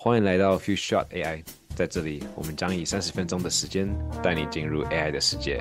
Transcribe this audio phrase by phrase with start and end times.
[0.00, 1.44] 欢迎来到 Few Shot AI，
[1.74, 3.88] 在这里，我们将以三十分钟的时间
[4.22, 5.60] 带你进入 AI 的世界，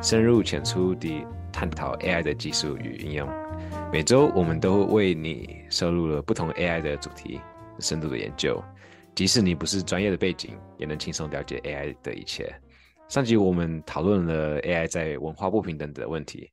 [0.00, 3.28] 深入浅出地探讨 AI 的技术与应用。
[3.92, 7.40] 每周，我们都为你收录了不同 AI 的主题，
[7.80, 8.62] 深度的研究。
[9.16, 12.54] 即使你不是专业的背景，也能轻松了解 AI 的一切。
[13.08, 16.48] 上集我们讨论了 AI 在文化不平等的问题，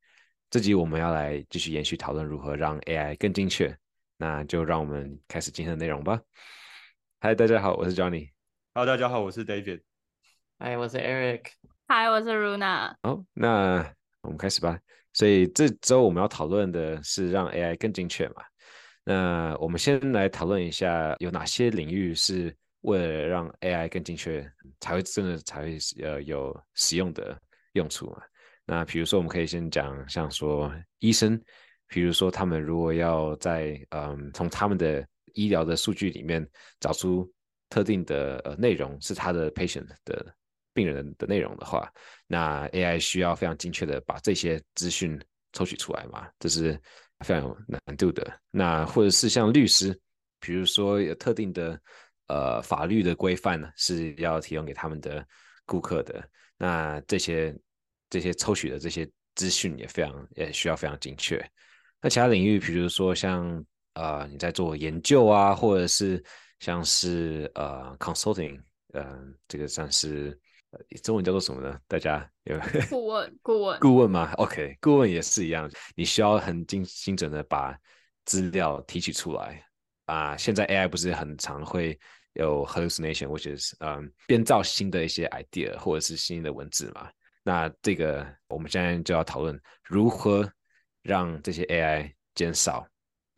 [0.50, 3.72] 这集我们要来继续延续讨论如何让 AI 更精确。
[4.18, 6.20] 那就让我们开始今天的内容吧。
[7.22, 8.30] 嗨，大家好，我是 Johnny。
[8.74, 9.82] Hello，大家好，我是 David。
[10.58, 11.48] 嗨，我是 Eric。
[11.86, 12.96] 嗨，我是 Runa。
[13.04, 14.80] 好，那我们开始吧。
[15.12, 18.36] 所以这周我们要讨论的是让 AI 更精确嘛？
[19.04, 24.50] 那我们先来讨论一下有哪些领域是为了让 AI 更精确
[24.80, 27.38] 才会真的才会呃有实用的
[27.74, 28.22] 用处嘛？
[28.64, 31.38] 那比如说我们可以先讲像说医生，
[31.90, 36.46] 比如说他们如果要在嗯从他们的医疗的数据里面
[36.80, 37.32] 找出
[37.70, 40.36] 特定的呃内容是他的 patient 的
[40.74, 41.92] 病人的内容的话，
[42.28, 45.20] 那 AI 需要非常精确的把这些资讯
[45.54, 46.80] 抽取出来嘛，这是
[47.20, 48.40] 非常有难度的。
[48.52, 50.00] 那或者是像律师，
[50.40, 51.80] 比如说有特定的
[52.28, 55.26] 呃法律的规范呢，是要提供给他们的
[55.66, 56.24] 顾客的，
[56.58, 57.54] 那这些
[58.10, 61.44] 这些抽取的这些资讯也非常也需要非常精确。
[62.02, 63.64] 那其他领域，比如说像
[64.00, 66.24] 呃，你在做研究啊，或者是
[66.60, 68.58] 像是呃 consulting，
[68.94, 70.40] 嗯，这个算是
[71.04, 71.78] 中文叫做什么呢？
[71.86, 72.58] 大家有
[72.90, 77.78] 顾 问，顾问，顾问吗？OK，顾问也是一样，你需要很精精准的把
[78.24, 79.62] 资料提取出来
[80.06, 80.38] 啊。
[80.38, 82.00] 现在 AI 不是很常会
[82.36, 87.10] 有 hallucination，或者是嗯编造新的一些 idea 或者是新的文字嘛？
[87.44, 90.50] 那这个我们现在就要讨论如何
[91.02, 92.88] 让这些 AI 减少。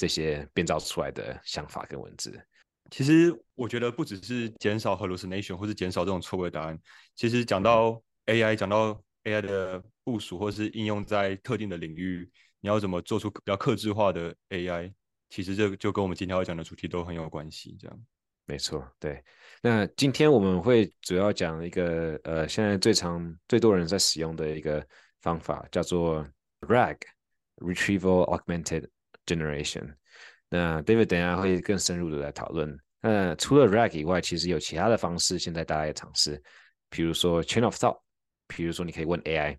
[0.01, 2.43] 这些编造出来的想法跟文字，
[2.89, 6.75] 其实我觉得不只是减少 hallucination 或是减少这种错误的答案。
[7.15, 12.27] 其实讲到 AI，讲到 AI 的部署或是应用在特定的领域，
[12.61, 14.91] 你要怎么做出比较克制化的 AI？
[15.29, 17.77] 其实这就跟我们今天要讲的主题都很有关系。
[17.79, 17.99] 这样，
[18.47, 19.23] 没错，对。
[19.61, 24.83] 那今天我们会主要讲一个呃，现在最常最多人在使用的一个
[25.21, 26.27] 方法，叫做
[26.61, 28.87] RAG（Retrieval Augmented）。
[29.25, 29.93] Generation，
[30.49, 32.77] 那 David 等下会更深入的来讨论。
[33.01, 36.41] 那除了 RAG 以外，其实有其他的方式，现在大家也尝试，
[36.89, 37.99] 比如说 Chain of Thought，
[38.47, 39.57] 比如说你可以问 AI，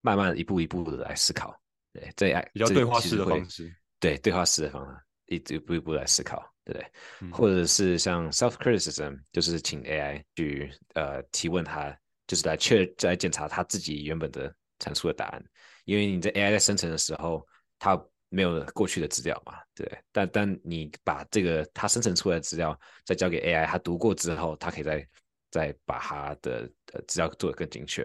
[0.00, 1.58] 慢慢一步一步的来思考，
[1.92, 7.30] 对，这比较对话式的方式，对，对话式的方法，一一步一步来思考，对不对？
[7.30, 11.96] 或者是像 Self Criticism，就是请 AI 去呃提问他，
[12.26, 15.42] 就是来确来检查他自己原本的阐述的答案，
[15.86, 17.46] 因为你在 AI 在生成的时候，
[17.78, 17.96] 它
[18.32, 19.58] 没有过去的资料嘛？
[19.74, 25.08] 对，但但你把这个它生成出来的资料再交给 AI，它读过之后，它可以再
[25.50, 28.02] 再把它的呃资料做得更精确。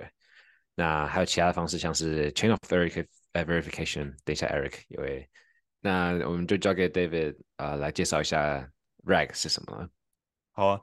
[0.75, 2.59] 那还有其他的方式，像是 chain of
[3.31, 4.13] verification。
[4.25, 5.29] 等一下，Eric 有位，
[5.79, 8.69] 那我们就交给 David 啊来介绍一下
[9.05, 9.89] RAG 是什么。
[10.51, 10.81] 好啊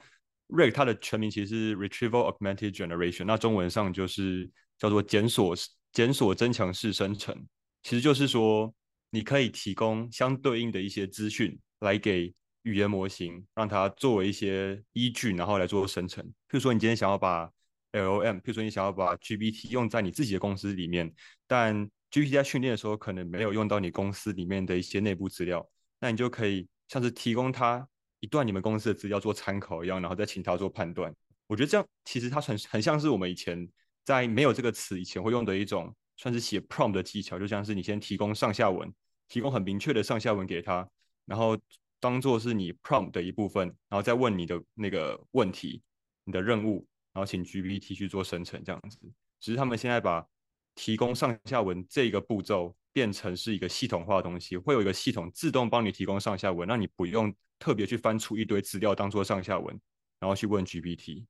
[0.48, 5.54] ，RAG 它的全名其实是 Retrieval Augmented Generation，那中文上就是叫做检索
[5.92, 7.36] 检索增强式生成，
[7.82, 8.74] 其实就是说。
[9.14, 16.20] 你可以提供相对应的一些资讯来给语言模型，让它作为一些依据，然后来做生成。
[16.24, 17.48] 譬如说，你今天想要把
[17.92, 21.14] L O M，譬如说你想要把 G B T 用在你自己的公司里面，
[21.46, 25.64] 但 GPT 在训练的时候可能没有用到你公司里面的一些内部资料，
[26.00, 27.86] 那你就可以像是提供它
[28.18, 31.14] 一段你们公司的资料做参考一样，然后再请它做判断。
[31.46, 33.68] 我觉得这样其实它很很像是我们以前
[34.02, 38.92] 在没有这个词以前会用的一种算是写 prompt 的技巧，就像是你先提供上下文。
[39.28, 40.88] 提供很明确的上下文给他，
[41.24, 41.58] 然后
[42.00, 45.82] 当做是你 prompt 的一部分，然后再问你的那个问题、
[46.24, 48.98] 你的任务，然后请 GPT 去做生成这样子。
[49.40, 50.26] 只是他们现在把
[50.74, 59.80] 提供上下文这个步骤变成是一个系统化的东西，会有一个系统自动帮你提供上下文，让你不用特别去翻出一堆资料当做上下文，
[60.20, 61.24] 然后去问 GPT。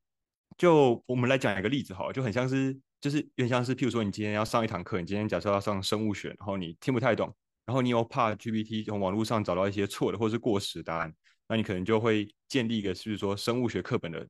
[0.57, 7.35] 就我们来讲一个例子好，就很像是，就是有点像是，譬如说你今天要上一堂课，你今天假设要上生物学，然后你听不太懂。
[7.67, 11.15] 然后你又怕 GPT 从网络上找到一些错的或是过时答案，
[11.49, 14.29] 那你可能就会建立一个，是不是说生物学课本的？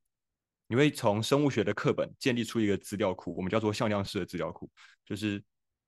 [0.69, 4.71] 你会从生物学的课本建立出一个资料库，我们叫做向量式的资料库，
[5.05, 5.43] 就是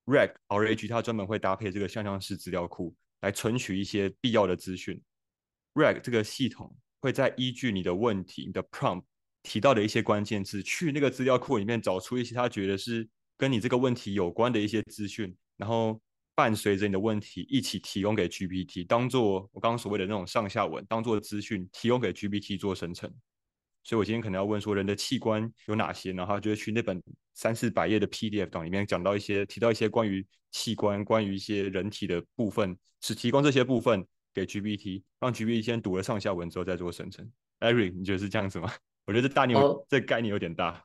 [0.06, 5.00] RAG RAG 它专门会搭配这个向量式资料库来存取一些必要的资讯。
[5.74, 9.04] RAG 这个系统会在依据你的问题、你的 prompt
[9.44, 13.08] 提到的一些关键字，去那个资料库里面找出一些他觉得是
[13.38, 16.00] 跟你这个问题有关的一些资讯，然后。
[16.36, 23.12] 伴随着你的问题一起提供给 GPT，当做我刚刚所谓的那种上下文，当做资讯提供给 GPT 做生成。
[23.82, 27.02] 所以我今天可能要问说人的器官有哪些，然后就会去那本
[27.34, 37.26] 三四百页的 PDF 档里面讲到一些提到一些关于器官、关于一些人体的部分，只提供这些部分给 GPT，让 GPT 先读了上下文之后再做生成。
[37.60, 38.70] Eric，你觉得是这样子吗？
[39.06, 40.84] 我觉得这大牛、哦这概念有点大。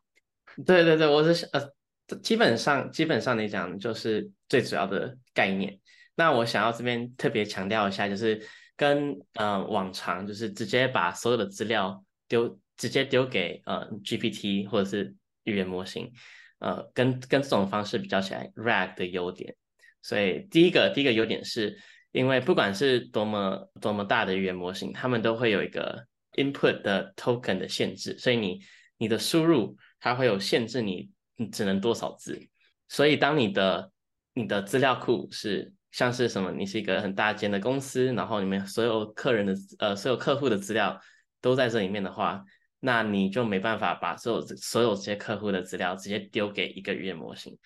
[0.65, 1.69] 对对对，我是想呃，
[2.17, 5.79] 基本上基本上来讲就是最主要的概念。
[6.15, 8.41] 那我想要这边特别强调一下，就是
[8.75, 16.11] 跟呃往常就是直接把所有的资料丢直接丢给呃 GPT 或者是语言模型，
[16.59, 19.55] 呃跟跟这种方式比较起来，RAG 的优点。
[20.01, 21.77] 所以第一个第一个优点是，
[22.11, 28.59] 因为不管是多么多么大的语言模型，他们都会有一个 input 的 token 的限制，所以你
[28.97, 31.09] 你的输入它会有限制你，
[31.41, 32.39] 你只能多少字。
[32.87, 33.91] 所以当你的
[34.33, 40.99] 你的资料库是像是什么，你是一个很大间的公司，然后里面所有客人的呃所有客户的资料
[41.41, 42.43] 都在这里面的话，
[42.79, 47.57] 那你就没办法把所有所有这些客户的资料直接丢给一个语言模型。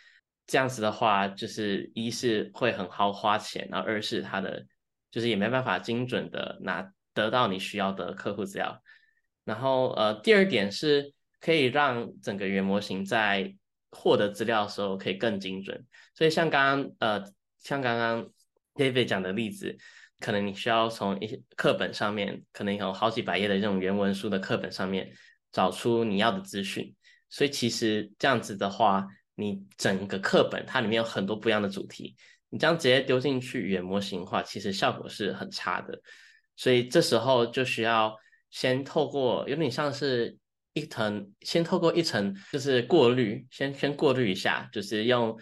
[0.47, 4.65] 这样子的话，就是一是会很好花钱，然后二是它的
[5.11, 8.79] 就是也没办法精准的拿得到你需要的客户资料。
[9.43, 13.55] 然后呃，第二点是可以让整个语言模型在
[13.95, 15.85] 获得资料的时候可以更精准。
[16.13, 17.23] 所以像刚刚呃，
[17.59, 18.29] 像刚刚
[18.75, 19.77] David 讲的例子，
[20.19, 25.11] 可能你需要从一些课本上面，可能有好几百页的这种原文书的课本上面
[25.51, 26.93] 找出你要的资讯。
[27.29, 32.15] 所以其实这样子的话，你整个课本它里面有很多不一样的主题，
[32.49, 35.99] 你这样直接丢进去语言模型化，其实效果是很差的。
[36.55, 38.15] 所以这时候就需要
[38.49, 40.37] 先透过有点像是
[40.75, 45.35] 一层，先透过一层就是过滤，先先过滤一下，就是用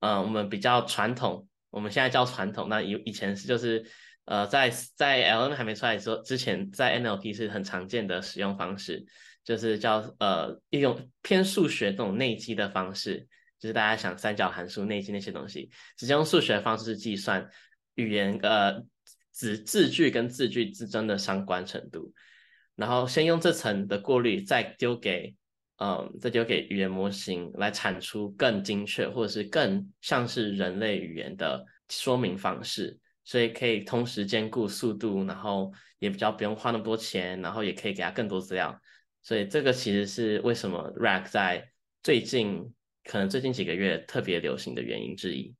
[0.00, 3.86] 呃我们比较传统，我们现在叫传统，那以以前是就是
[4.24, 9.06] 呃在在 LM 还没出来的时候之前，在 NLP 是很常见的使用方式，
[9.44, 13.26] 就是叫呃一种偏数学这种内积的方式，
[13.60, 17.48] 就是大家想三角函数、内积那些东西，直接用数学方式计算
[17.94, 18.84] 语言呃。
[19.32, 22.12] 字字句跟字句之间的相关程度，
[22.80, 25.34] 然后先用这层的过滤，再丢给
[25.76, 38.78] 嗯，再丢给语言模型来产出更精确或者是更像是人类语言的说明方式，所以可以同时兼顾速度，然后也比较不用花那么多钱，然后也可以给他更多资料，
[39.22, 41.70] 所以这个其实是为什么 RAG 在
[42.02, 42.72] 最近
[43.04, 45.54] 可能最近几个月特别流行的原因之一。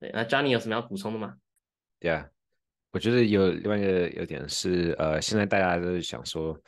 [0.00, 1.34] 对，那 Johnny 有什么要补充的吗？
[1.98, 2.28] 对啊。
[2.90, 6.58] 我觉得有另外一个有点是，呃，现在大家都是想说，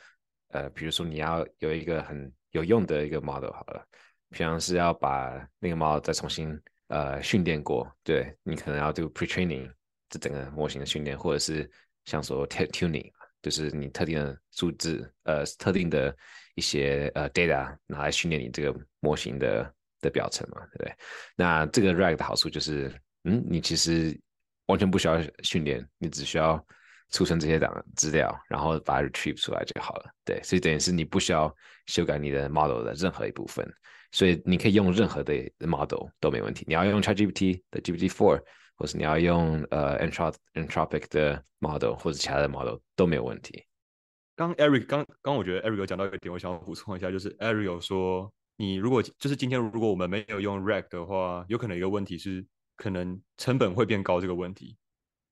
[0.49, 3.83] 呃，比如说你要有一个很有用的一个 model 好了，
[4.29, 9.67] 平常是要把那个 model 再重新呃训练过，对你可能要 do pre-training
[10.09, 11.69] 这整个模型的训练，或者是
[12.05, 16.15] 像说 tuning，就是你特定的数字，呃，特定的
[16.53, 20.95] 一些呃 data 拿来训练你这个模型的的表层嘛，对不对？
[21.35, 24.15] 那这个 RAG 的好处就是，嗯，你其实
[24.71, 26.65] 完全不需要训练，你只需要
[27.09, 30.09] 储存这些档资料，然后把它 retrieve 出来就好了。
[30.23, 31.53] 对，所以等于是你不需要
[31.87, 33.69] 修改你的 model 的任何一部分，
[34.13, 36.63] 所以你可以用任何的 model 都没问题。
[36.67, 38.41] 你要用 ChatGPT 的 GPT-4，
[38.77, 43.61] 或是你要用呃 Entrop Entropic 的 model 或者其他的 model 都没有问题。
[44.37, 52.45] 刚 Eric 刚刚我觉得 Eric 有讲到一个点，我想补充一下，就是 Eric 有说，你如果就是今天如果我们没有用 RAG 的话，有可能一个问题是。
[52.81, 54.75] 可能成本会变高这个问题，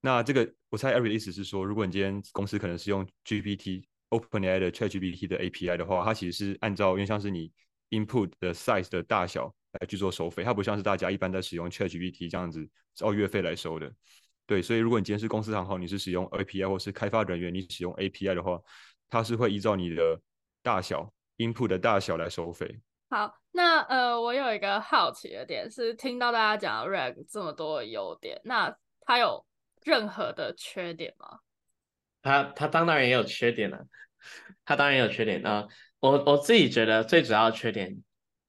[0.01, 7.51] 那这个我猜 Eric 的意思是说，如果你今天公司可能是用 GPT OpenAI 的 ChatGPT 的 API 的话，它其实是按照因为像是你
[7.89, 13.91] input 的 size 的大小来去做收费，它不像是大家一般在使用 ChatGPT 这样子照月费来收的。
[14.45, 18.61] 对，所以如果你今天是公司行号，你是使用 API 或是开发人员，你使用 API 的话，
[19.09, 20.21] 它是会依照你的
[20.61, 22.79] 大小 input 的大小来收费。
[23.09, 29.43] 好，那呃，我有一个好奇的点是，听到大家讲 RAG 这么多的优点，那它有
[29.83, 31.39] 任何的缺点吗？
[32.21, 33.87] 它它当然也有缺点了，
[34.63, 35.67] 它当然有缺点啊。
[35.99, 37.97] 我我自己觉得最主要的缺点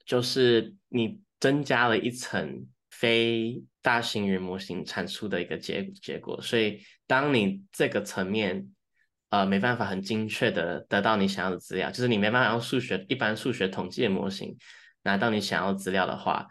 [0.04, 8.70] 就是你增加了一层非大型语言模型产出的一个结结果，所以当你这个层面。
[9.30, 14.56] 呃，没办法很精确的得到你想要的资料，就是你没办法用数学一般数学统计的模型
[15.02, 16.46] 拿到你想要资料的话，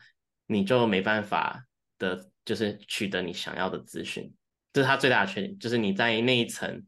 [0.48, 1.65] 你就没办法
[1.98, 4.33] 的，就是取得你想要的资讯。
[4.71, 6.81] 这是它最大的缺点，就是你在那一层，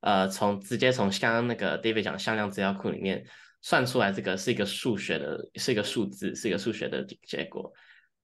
[0.00, 3.24] 呃，从直接从刚刚那个 David 讲向量资料库里面
[3.62, 7.72] 算出来，这个是一个数学的，是一个数字，是一个数学的结果。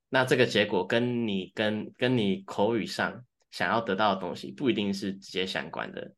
[0.09, 6.13] 那这个结果跟你跟跟你口语上想要得到的东西不一定是直接相关的。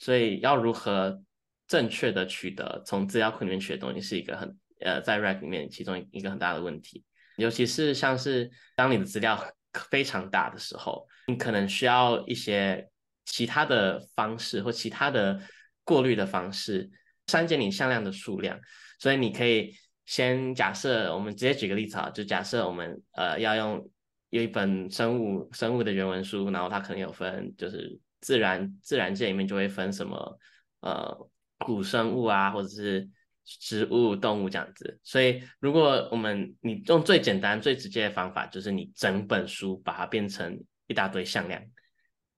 [0.00, 1.22] 所以要如何
[1.68, 7.04] 正确的取得从资料库里面取的东西是一个很呃在 RAG 里面其中一个很大的问题，
[7.36, 9.40] 尤其是像是当你的资料
[9.88, 12.88] 非常大的时候，你可能需要一些
[13.26, 15.40] 其他的方式或其他的
[15.84, 16.90] 过滤的方式
[17.28, 18.58] 删减你向量的数量，
[18.98, 19.72] 所以你可以
[20.06, 23.88] 先假设我们直接举个例子啊，就假设我们呃要用
[24.30, 30.38] 有一本生物生物的原文书，然后它可能有分就是自然自然界里面就会分什么
[30.80, 31.30] 呃。
[31.62, 33.06] 古生物啊，或者是
[33.44, 41.66] 植物、动物这样子，所以如果我们你用最简单、最直接的方法，就是你整本书把它变成一大堆向量，一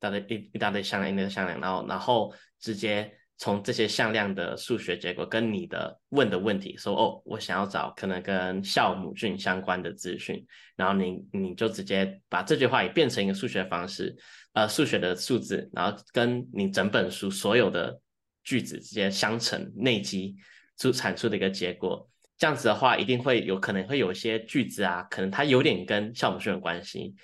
[0.00, 14.16] 大堆一一大堆向量、一堆向量，然后然后直接从这些向量的数学结果跟你的问的问题说，哦，我想要找可能跟酵母菌相关的资讯，然后你你就直接把这句话也变成一个数学方式，
[14.52, 18.00] 呃，数学的数字，然后跟你整本书所有的。
[18.44, 20.34] 句子之间相乘内积
[20.76, 27.14] 出产出的一个结果，这样子的话，一定会有可能会有一些句子啊，可能它有点跟酵母菌有关系，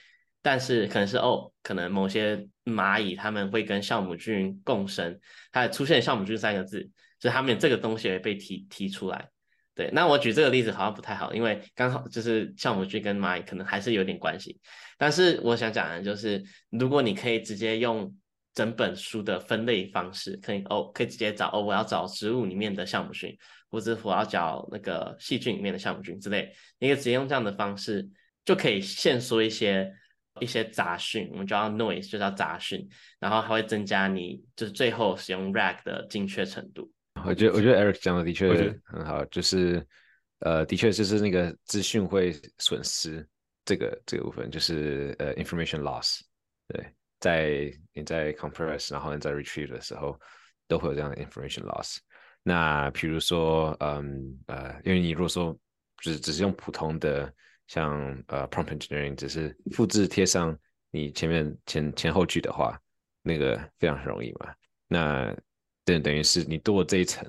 [0.43, 5.19] 但是可能是哦，可能某些蚂蚁它们会跟酵母菌共生，
[5.51, 9.29] 它出现酵母菌三个字，就它们这个东西也被提提出来。
[9.79, 14.59] 对，那我举这个例子好像不太好，因为刚好就是酵母菌跟蚂蚁可能还是有点关系，
[14.99, 18.13] 但是我想讲的就是，如果你可以直接用。
[18.55, 23.33] 整本书的分类方式可以哦，可以直接找哦，我要找植物里面的酵母菌，
[23.71, 28.09] 或者我要找那个细菌里面的酵母菌之类，你可以直接用这样的方式，
[28.45, 29.89] 就可以限缩一些
[30.41, 32.85] 一些杂讯，我们叫 noise，就叫杂讯，
[33.21, 36.91] 然后还会增加你就是最后使用 rag 的精确程度。
[37.25, 38.49] 我觉得我觉得 Eric 讲的的确
[38.85, 39.87] 很好，就是
[40.41, 43.27] 呃，的确就是那个资讯会损失
[43.65, 46.21] 这个这个部分，就是呃 information loss，
[46.69, 46.95] 对。
[47.21, 50.17] 在你在 compress，然后你在 retrieve 的时候，
[50.69, 51.97] 都会有这样的 information loss。
[52.45, 55.59] 那比如说，嗯呃，因为你如果说
[55.97, 57.35] 只只是用普通的
[57.67, 57.93] 像
[58.29, 60.57] 呃 prompt engineering，只是复制贴上
[60.93, 62.81] 你前面前前后句的话，
[63.21, 64.55] 那个非常容易嘛。
[64.87, 65.37] 那
[65.93, 67.27] 等等于是你多了这一层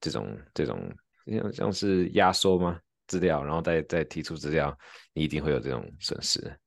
[0.00, 0.78] 这种这种
[1.26, 4.76] 像像是压缩吗资料，然后再再提出资料，
[5.14, 6.58] 你一定会有这种损失。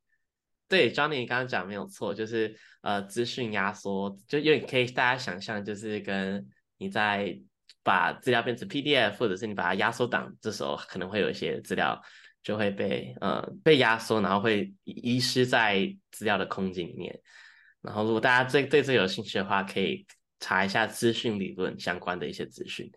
[0.68, 6.48] 对，Johnny 刚刚讲没有错，就是呃资讯压缩，就有点可以大家想象，就是跟
[6.78, 7.38] 你在
[7.84, 12.02] 把资料变成 PDF，或者是你把它压缩档，这时候可能会有一些资料
[12.42, 17.20] 就会被呃被压缩，然后会遗失在资料的空间里面。
[17.82, 20.06] 然后如果大家对对这有兴趣的话，可以
[20.42, 22.92] 查一下资讯理论相关的一些资讯。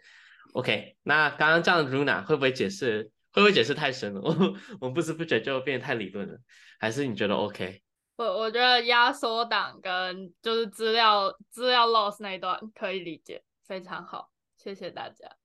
[0.54, 3.12] OK，那刚刚这样 Runa 会不会解释？
[3.32, 4.20] 会不会解释太深了？
[4.22, 6.38] 我我不知不觉就变得太理论了，
[6.78, 7.82] 还是你觉得 OK？
[8.16, 15.36] 我我觉得压缩档跟就是资料资料 loss 那一段可以理解，非常好，谢谢大家。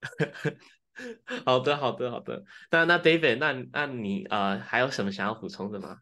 [1.44, 2.42] 好的，好的，好的。
[2.70, 5.98] 那那 David，那那你呃还有什么想要补充的吗？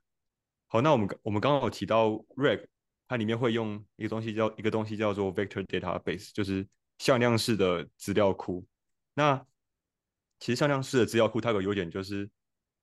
[0.68, 2.68] 好，那我们我们刚刚有提到 Reg，
[3.08, 6.66] 它里面会用一个东西叫一个东西叫做 Vector Database，就是
[6.98, 8.64] 向量式的资料库。
[9.14, 9.44] 那
[10.38, 12.28] 其实向量式的资料库它有个优点就是，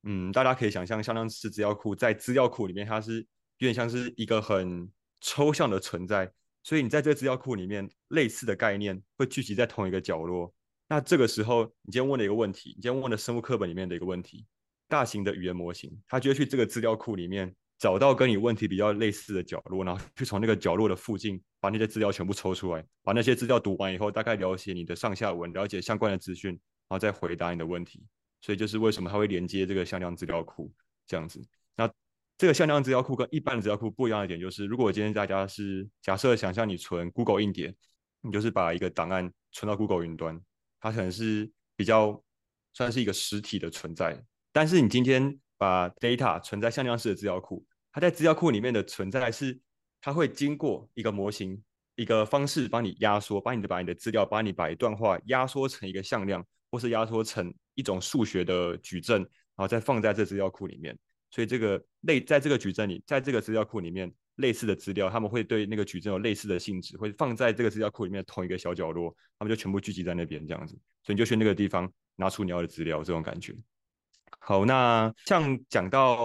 [0.03, 3.19] 嗯，大家可以想象向量式资料库在资料库里面，它是
[3.59, 4.91] 有点像是一个很
[5.21, 6.29] 抽象的存在，
[6.63, 10.53] 所以你在这个资料库里面，类似的概念会聚集在同一个角落。
[10.87, 14.45] 那这个时候，你今天问了一个问题，你今天问的生物课本里面的一个问题，
[14.87, 17.55] 大型的语言模型，它就会去这个资料库里面
[17.85, 26.59] 找到跟你问题比较类似的角落，然后去从那个角落的附近把那些资料全部抽出来，把那些资料读完以后，大概了解你的上下文，了解相关的资讯。
[26.87, 28.03] 然后再回答你的问题，
[28.41, 30.71] 所以就是为什么它会连接这个向量资料库
[31.05, 31.39] 这样子。
[31.75, 31.87] 那
[32.37, 37.73] 这个向量资料库跟一般的资料库不一样的点就是，如果今天大家是假设想象你存 Google 硬碟，
[38.21, 40.39] 你就是把一个档案存到 Google 云端，
[40.79, 42.23] 它可能是比较
[42.73, 44.23] 算是一个实体的存在。
[44.51, 47.65] 但是你今天把 data 存在向量式的资料库，
[47.95, 49.57] 它在资料库里面的存在是
[50.01, 51.59] 它会经过一个模型
[51.95, 56.45] 一个方式帮你压缩，帮你的把你的资料，把你把一段话压缩成一个向量。
[56.71, 60.97] 或是压缩成一种数学的矩阵，然后再放在这资料库里面。
[61.31, 70.73] 所以这个类在这个矩阵里，在这个资料库里面，类似的资料，他们会对那个矩阵有类似的性质，会放在这个资料库里面同一个小角落，他们就全部聚集在那边这样子。
[71.03, 73.55] 所以你就去那个地方拿出你要的资料，这种感觉。
[74.39, 76.17] 好，那像讲到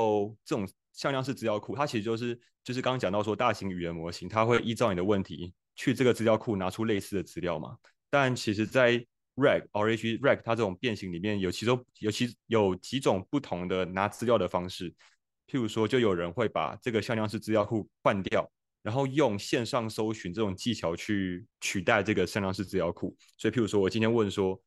[0.44, 7.76] 这种向量式资料库，它其实就是就是刚刚讲到说大型语言模型，它会依照你的问题去这个资料库拿出类似的资料嘛。
[8.10, 8.98] 但其实，在
[9.36, 14.90] Rag or H Rag，它这种变形里面有其中有其有几种不同的拿资料的方式。
[15.46, 18.48] 譬如说，就有人会把这个向量式资料库换掉，
[18.82, 23.16] 然后用线上搜寻这种技巧去取代这个向量式资料库。
[23.38, 24.60] 所以，譬如说我今天问说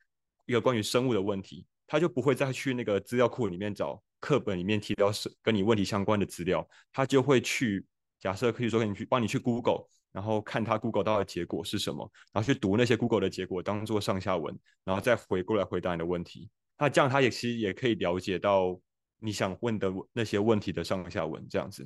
[0.46, 7.86] 一个关于生物的问题，他就不会再去那个资料库里面找课本里面提到是跟你问题相关的资料，他就会去
[8.22, 16.50] 假设可以说你去帮你去 Google，然后看他 Google 到的结果是什么，然后去读那些 Google 的结果当做上下文，然后再回过来回答你的问题。
[16.77, 18.80] 那这样他也其实也可以了解到
[19.20, 21.86] 你想问的那些问题的上下文这样子。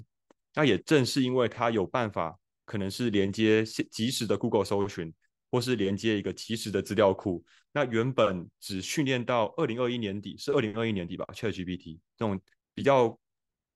[0.53, 5.11] 那也正是因为他有办法，可能是连接即时的 Google 搜寻，
[5.57, 7.43] 或是连接一个即时的资料库。
[7.73, 12.39] 那原本只训练到二零二一年底，是二零二一年底吧？ChatGPT 这种
[12.75, 13.19] 比较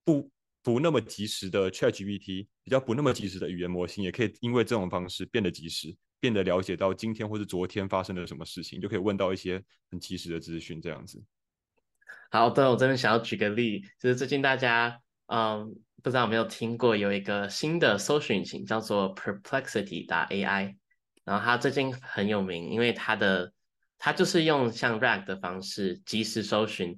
[0.04, 0.30] 不
[0.62, 9.60] 不那么及时的 ChatGPT，比较不那么及时的语言模型，也可以因为这种方式变得及时，变得了解到今天或是昨天发生了什么事情，就可以问到一些
[9.90, 10.80] 很及时的资讯。
[10.80, 11.20] 这样子。
[12.30, 15.76] 好的，我这边想要举个例，就是最近大家嗯。
[16.04, 20.76] 不知道有没有听过有一个新的搜索引擎叫做 Perplexity 打 AI，
[21.32, 23.54] 然后他最近很有名，因为他的
[23.98, 26.94] 他就是用像 RAG 的方式及时搜寻，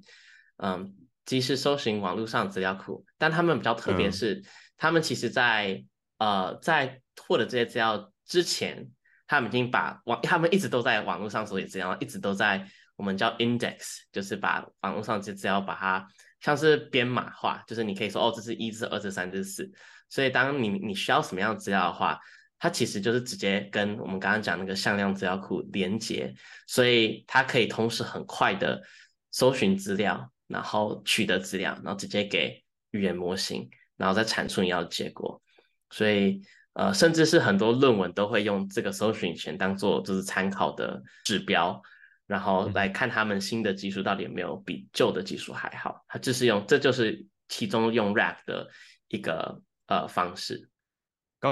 [0.56, 0.92] 嗯，
[1.24, 3.06] 及时搜寻网络上资料库。
[3.16, 4.42] 但他们比较特别是，
[4.76, 5.84] 他们其实在
[6.18, 8.90] 呃在获得这些资料之前，
[9.28, 16.04] 他们已经把网他们一直都在网络上搜集资料，一直都在我们叫 index，就是把网络上这些资料把它。
[16.40, 19.72] 像是编码化，就是你可以说哦，这是一，这是二，这是三，这是四。
[20.10, 22.20] 所以当你你需要什么样的资料的话，
[22.58, 26.34] 它其实就是直接跟我们刚刚讲那个向量资料库连接，
[26.66, 28.82] 所以它可以同时很快的
[29.30, 35.42] 搜寻资料，然后取得资料，然后直接给语言模型，然后再产出你要的结果。
[35.90, 36.40] 所以
[36.72, 41.80] 呃，甚至是很多论文都会用这个搜寻权当做就是参考的指标。
[42.26, 48.66] 然后来看他们新的技术到底有没有比旧的技术还好，它就是用，这就是其中用 RAG 的
[49.08, 50.70] 一个呃方式。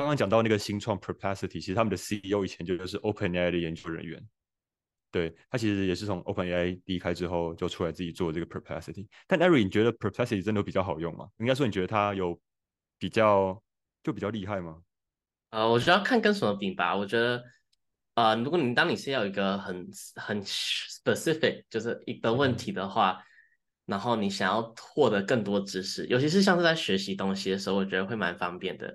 [0.01, 4.23] 刚刚讲到那个新创 Perplexity，其实他们的 CEO 以前就是 OpenAI 的研究人员，
[5.11, 9.07] 对他其实也是从 OpenAI 离开之后就出来自己做这个 Perplexity。
[9.27, 11.29] 但 Eric，你觉得 Perplexity 真的比较好用吗？
[11.39, 12.41] 应该说你觉得它有
[12.99, 13.63] 比较
[14.03, 14.79] 就比较厉害吗？
[15.51, 17.43] 呃，我觉得要看跟什么比吧，我觉得。
[18.15, 23.19] 呃，如果你当你是要一个很很 specific 就是一个问题的话，
[23.87, 28.95] 然后你想要获得更多知识，尤其是像是在学习东西的时候，我觉得会蛮方便的。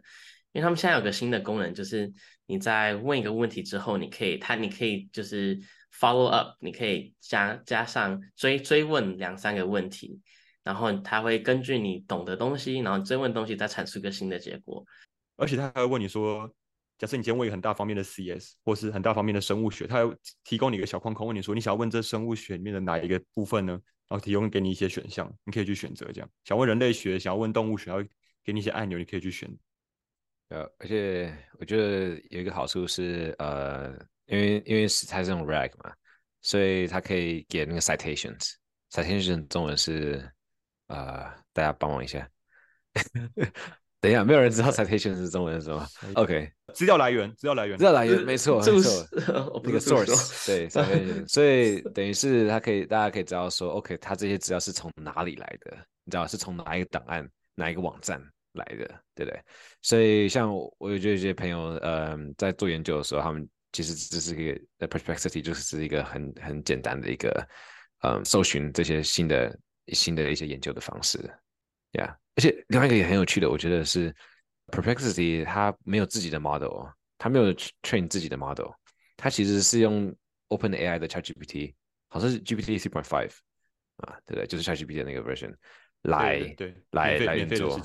[0.52, 2.12] 因为他们现在有个新的功能，就是
[2.46, 5.60] 你在问一个问题之后，你可以它你可以就是
[5.94, 10.20] follow up，你可以加加上追追问两三个问题，
[10.64, 14.86] 然后它会根据你懂的东西，然后追问东西再产出一个新的结果。
[15.36, 16.54] 而且他还会问你说。
[17.00, 20.12] 假设你今天问一个很大方面的 CS，或是很大方面的生物学，它
[20.44, 23.74] 提供你一个小框框，问你说你想要问这生物学里面的哪一个部分呢？
[24.08, 26.12] 然后提供给你一些选项，你可以去选择。
[26.12, 28.04] 这样想问人类学，想要问动物学，要
[28.44, 29.48] 给你一些按钮，你可以去选。
[30.50, 33.94] 呃，而且我觉得有一个好处是，呃，
[34.28, 35.94] 因为因为是它是用 RAG 嘛，
[36.42, 38.54] 所以它可以给那个 citations。
[38.90, 40.30] citation 中文是，
[40.88, 42.30] 呃，大家帮忙一下。
[44.00, 49.08] 等一下，没有人知道 citation 是中文是什么？OK，资料来源，资料来源，资料来源，没错，没错，
[49.66, 55.76] 那个 source，对， citation，所以等于是它可以，大家可以知道说，OK，它这些资料是从哪里来的？
[56.06, 58.22] 你知道是从哪一个档案、哪一个网站
[58.58, 59.42] 来的，对不对？
[59.82, 67.48] 所以像我有这些朋友，呃，在做研究的时候，他们其实只是一个 perplexity，就是一个很很简单的一个，
[68.02, 71.18] 嗯，搜寻这些新的新的一些研究的方式
[71.94, 72.16] ，Yeah。
[72.36, 74.14] 而且另外一个也很有趣的，我觉得是
[74.68, 76.86] Perplexity，它没有自己的 model，
[77.18, 78.70] 它没有 train 自己的 model，
[79.16, 80.14] 它其实是用
[80.50, 81.74] OpenAI 的 ChatGPT，
[82.10, 83.32] 好像是 GPT 3.5
[83.98, 84.46] 啊，对不对？
[84.46, 85.56] 就是 ChatGPT 的那个 version
[86.04, 87.82] 来对来来运作，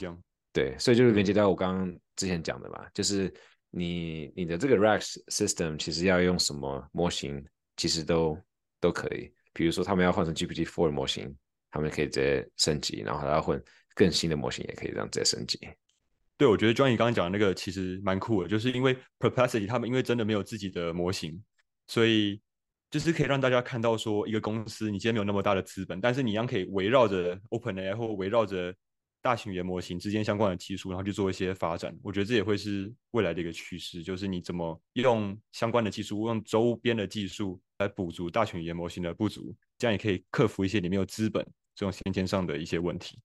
[0.52, 3.32] 对，所以就是连接到我刚刚之前讲的嘛，就是
[3.70, 7.44] 你你的这个 RAG system 其实要用什么模型，
[7.76, 8.38] 其实都
[8.80, 9.32] 都可以。
[9.52, 11.34] 比如说他们要换成 GPT 4的模型，
[11.70, 13.62] 他们可以直接升级，然后还要换。
[13.94, 15.58] 更新的模型也可以这样直接升级。
[16.38, 21.38] 对，我觉得庄毅刚刚讲的那个其实蛮酷的，就是因为 Perplexity 他们因为真的没有自己的模型，
[21.88, 22.40] 所以
[22.90, 28.74] 就是可以让大家看到说，一个公司你今天没有那么大的资本，但是你一样可以围绕着 OpenAI 或围绕着
[29.22, 31.96] 大型语言模型之间相关的技术，然后去做一些发展。
[32.02, 41.42] 我觉得这也会是未来的一个趋势，就是你怎么用相关的技术，用周边的技术来补足大型语言模型的不足，这样也可以克服一些你没有资本
[41.74, 43.18] 这种先天上的一些问题。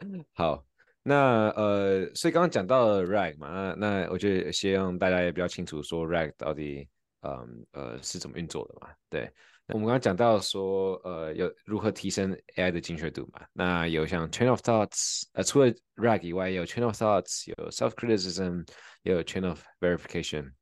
[0.34, 0.64] 好，
[1.02, 6.88] 那呃，所以刚刚讲到了 RAG 嘛，那那我觉得希望大家也比较清楚说 RAG 到底
[7.22, 8.92] 嗯呃是怎么运作的嘛。
[9.10, 9.30] 对，
[9.68, 13.46] 我们刚刚讲到说，呃，有如何提升 AI 的精确度嘛？
[13.52, 18.66] 那有像 Chain of Thoughts，呃，除了 RAG 以外，有 Chain of Thoughts，有 Self Criticism，
[19.02, 20.52] 也有 Chain of Verification。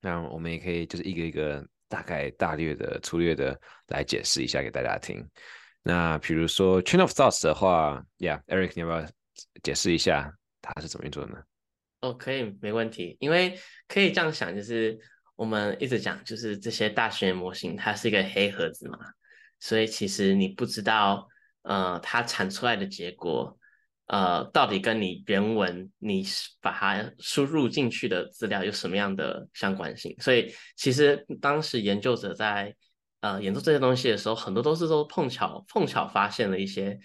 [0.00, 5.26] 那我们也可以就是一个一个大概大略的、粗略的来解释一下给大家听。
[5.82, 9.06] 那比如说 Chain of Thoughts 的话，Yeah，Eric，你要不要
[9.62, 11.42] 解释一下它是怎么运作的呢？
[12.00, 13.16] 哦，可以，没问题。
[13.20, 14.98] 因为可以这样想，就是
[15.36, 18.98] 我们一直讲，就是这些大型模型，它是一个黑盒子嘛，
[19.60, 21.28] 所以其实你不知道，
[21.62, 23.56] 呃，它产出来的结果，
[24.06, 26.24] 呃，到底跟你原文你
[26.60, 30.16] 把它输入进去的资料有什么样的相关性。
[30.18, 32.74] 所以其实当时研究者在
[33.20, 36.98] 呃研究这些东西的时候，很多都是都碰巧碰巧发现了一些。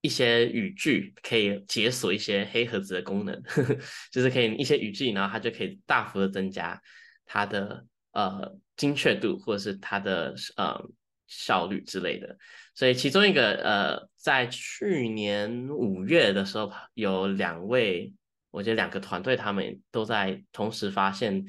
[0.00, 3.42] 一些语句可以解锁一些黑盒子的功能，
[4.12, 6.80] 就是可以一些语句，然后它就可以大幅的增加
[7.28, 10.82] 它的呃精确度或者是它的呃
[11.28, 12.36] 效率之类的。
[12.74, 18.12] 所以其中一个呃，在去年五月的时候，有两位，
[18.50, 21.44] 我觉得两个团队他们都在同时发现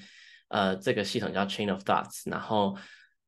[0.49, 2.77] 呃这个系统叫 Chain of Thoughts，然后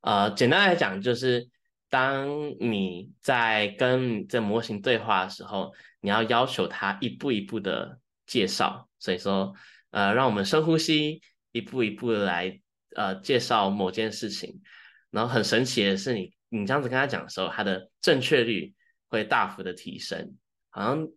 [0.01, 1.49] 呃简单来讲就是。
[1.91, 2.29] 当
[2.61, 8.87] 你在跟这模型对话的时候，你要要求它一步一步的介绍。
[8.97, 9.53] 所以说，
[9.89, 12.59] 呃，让我们深呼吸，一步一步的来
[12.95, 14.61] 呃介绍某件事情。
[15.09, 18.73] 然后很神奇的是，你你这样子跟他讲的时候，他的正确率
[19.07, 20.35] 会大幅的提升，
[20.69, 21.07] 好像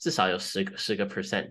[0.00, 1.50] 至少有十个十个 percent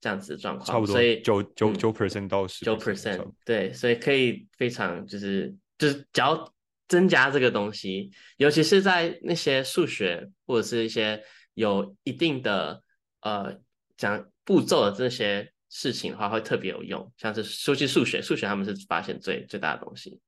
[0.00, 0.66] 这样子的状况。
[0.66, 6.52] 差不多，所以九九九 percent 到十九 percent，对，所以可以非常就是就是只要。
[6.88, 11.22] 增加这个东西，尤其是在那些数学或者是一些
[11.54, 12.82] 有一定的
[13.22, 13.58] 呃
[13.96, 17.10] 讲步骤的这些事情的话，会特别有用。
[17.16, 20.20] 像是说起数学，数学他们是发现最最大的东西。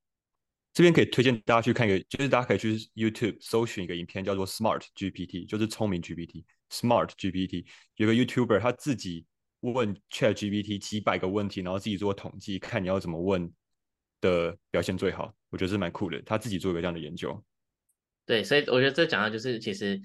[0.72, 6.44] 这边可以推荐大家去看一个，就是大家可以去 YouTube 搜寻一个影片，叫做 Smart GPT，就是聪明 GPT。
[6.70, 9.26] Smart GPT 有个 YouTuber 他自己
[9.60, 13.52] 问 Chat GPT 几百个问题，然后自己做统计，看你要怎么问。
[14.20, 16.18] 的表现最好，我觉得是蛮酷的。
[16.22, 17.44] 他自己做一个这样的研究，
[18.24, 20.00] 对，所以我觉得这讲的就是其实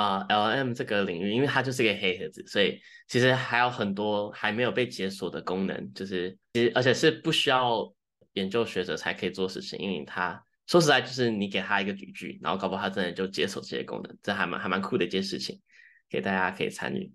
[0.00, 7.92] 啊，L M 这个领域，因为它就是一个黑盒子，所以其实还有很多还没有被解锁的功能，就是其实而且是不需要
[8.34, 15.60] 研究学者才可以做事情，因为他说实在就是你给他一个语句，然后搞不好他真的就解锁这些功能，这还蛮还蛮酷的一件事情，
[16.08, 17.12] 给大家可以参与。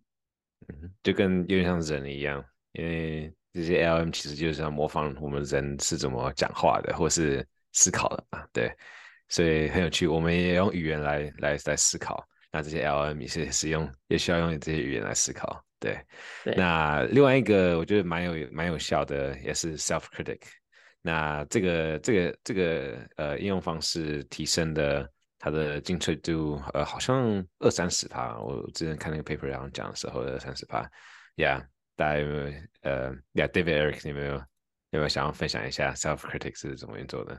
[0.67, 2.43] 嗯，就跟有点像人一样，
[2.73, 3.33] 因为。
[3.55, 8.69] 这些 L M 其实就是要模仿我们人是怎么讲话的，或是思考的啊，对，
[9.29, 10.07] 所以很有趣。
[10.07, 12.21] 我们也用语言来来来思考，
[12.55, 15.99] 那这些 L M 也是使用，也需要用这些语言来思考，对。
[16.55, 20.39] 那另外一个我觉得蛮有蛮有效的，也是 Self Critic。
[21.01, 28.39] 那这个这个这个呃应用方式提升的它的精确度，呃，好像二三十趴。
[28.39, 30.89] 我之前看那个 paper 然后讲的时候，二三十趴
[31.35, 31.65] ，Yeah。
[31.97, 34.43] 大家有没有呃，Yeah，David Eric，你有没有有
[34.91, 37.37] 没有想要分享一下 Self Critic 是怎么运作的？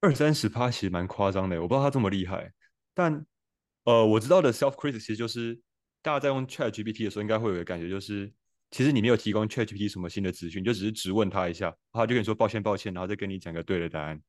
[0.00, 2.52] 二三十趴其实蛮夸张的，我不知道他这么厉害。
[2.94, 3.24] 但
[3.84, 5.58] 呃，我知道的 Self Critic 其实就是
[6.02, 8.32] 大家在用 Chat GPT 的时候，应该会有一个感觉，就是
[8.70, 14.20] 其实你没有提供 Chat GPT 什么新的资讯，就只是直问他一下，他就跟你说抱歉抱歉，然后再跟你讲个对的答案。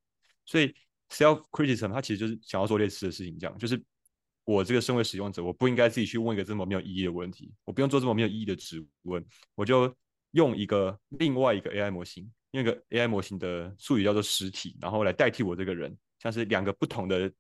[0.45, 0.73] 所以
[1.09, 3.81] Self Criticism 它其实就是想要做类似的事情，这样就是。
[4.47, 7.51] 我这个身为使用者，我不应该自己去问一个这么没有意义的问题。
[7.63, 9.91] 我不用做这么没有意义的质问，我就
[10.33, 17.33] 用一个另外一个 AI 模型，用一个 AI 模型的术语叫做实体，然后来代替我这个人，像是两个不同的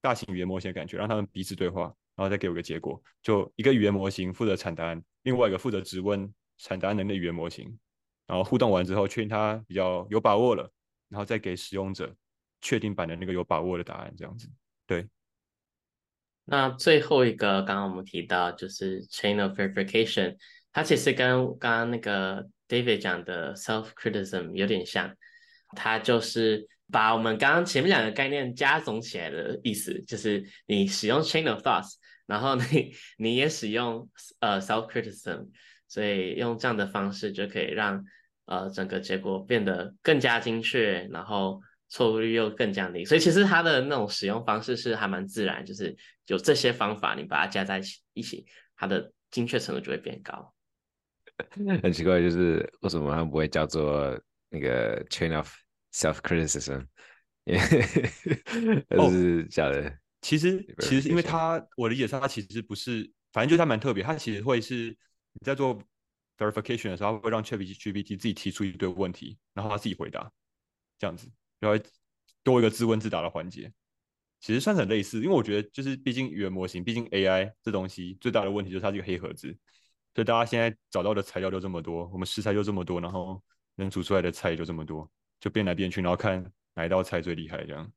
[0.00, 1.82] 大型语言模型的感觉，让他们彼此对话，
[2.14, 3.02] 然后再给我个结果。
[3.22, 7.78] 就一个语言模型负责产答案，另外一个负责质问产答案能力语言模型，
[8.26, 10.70] 然后互动完之后确定它比较有把握了，
[11.08, 12.14] 然后再给使用者
[12.60, 14.48] 确定版的那个有把握的答案，这样子，
[14.86, 15.08] 对。
[16.50, 20.34] 那最后一个，刚刚我们提到就是 chain of verification，
[20.72, 25.14] 它其实跟刚刚那个 David 讲的 self criticism 有点像，
[25.76, 31.94] 它就是把我们刚刚前面两个概念加总起来的意思，就是你使用 chain of thoughts，
[32.26, 34.08] 然后你 你也使用
[34.40, 35.48] 呃 self criticism，
[35.86, 38.04] 所以用这样的方式就可以让
[38.46, 41.60] 呃整个结果变得更加精确，然后。
[41.90, 45.96] 错误率又更降低，所以其实它的那种使用方式是还蛮自然，就是
[46.26, 48.44] 有这些方法，你把它加在一起，一起
[48.76, 50.52] 它的精确程度就会变高。
[51.82, 54.20] 很奇怪，就是为什么它不会叫做
[54.50, 55.50] 那个 chain of
[55.98, 56.86] self criticism？
[58.90, 59.98] 哦，是假的。
[60.20, 64.96] 其实，其实因为它，我理解上它其实不是，反正就是它蛮特别，它其实会是
[65.32, 65.80] 你在做
[66.36, 70.30] verification 的时候，会让 ChatGPT 自己提出一堆问题，然后他自己回答，
[70.98, 71.28] 这样子。
[71.58, 71.84] 然后
[72.42, 73.72] 多一个自问自答的环节，
[74.40, 79.48] 其实算是很类似，因为我觉得就是毕竟语言模型，毕竟 AI 这东西最大的问题就是它是一个黑盒子，
[80.14, 83.42] 所以大家现在找到的材料就这么多，我们食材就这么多，然后
[83.76, 87.92] 能煮出来的菜就这么多，就变来变去，然后看哪一道菜最厉害这样。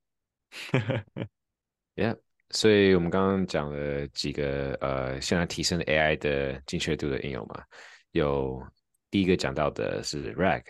[1.95, 2.17] Yeah，
[2.49, 7.63] 所以我们刚刚讲了几个呃，现在提升 AI 的精确度的应用嘛，
[8.11, 8.65] 有
[9.09, 10.63] 第一个讲到的是 RAG，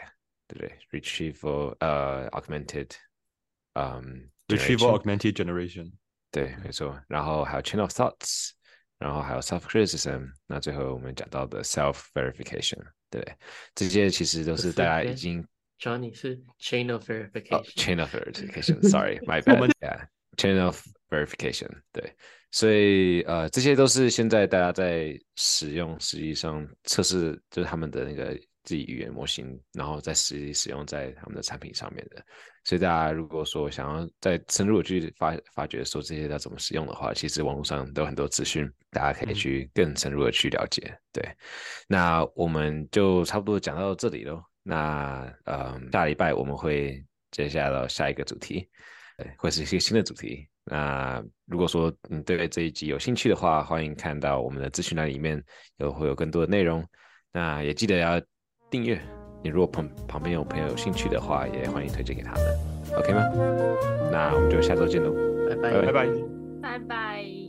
[0.48, 2.90] 对不对？Retrieval 呃 Augmented，
[3.74, 5.92] 嗯 Retrieval generation Augmented Generation，
[6.32, 7.00] 对，没错。
[7.08, 8.52] 然后还有 Chain of Thoughts，
[8.98, 12.80] 然后还有 Self Criticism，那最后我们讲到的 Self Verification，
[13.10, 13.38] 对不对，
[13.76, 15.46] 这些其实都是是大家已经
[15.82, 17.74] Johnny 是 chain of 哦 verification。
[17.76, 22.15] ，chain of verification，sorry，my bad，yeah，chain of verification，对，
[22.52, 32.24] 所以呃，这些都是现在大家在使用，实际上测试就是他们的那个自己语言模型，然后在实际使用在他们的产品上面的。
[32.63, 40.96] 所以大家如果说想要再深入的去发发掘说这些要怎么使用的话，其实网络上都有很多资讯，大家可以嗯去更深入的去了解。
[41.12, 41.28] 对，
[41.88, 44.44] 那我们就差不多讲到这里喽。
[44.63, 48.67] 那呃，下礼拜我们会接下来到下一个主题，
[49.17, 50.47] 对，会是一些新的主题。
[50.63, 55.43] 那如果说你对这一集有兴趣的话，欢迎看到我们的资讯栏里面
[55.78, 56.86] 有会有更多的内容。
[57.34, 58.21] 那也记得要
[58.69, 59.02] 订阅。
[59.43, 62.43] 你如果旁旁边有朋友有兴趣的话，也欢迎推荐给他们
[62.95, 63.21] ，OK 吗？
[64.12, 65.12] 那我们就下周见喽。
[65.50, 66.08] 拜拜拜拜。
[66.62, 67.40] 拜拜。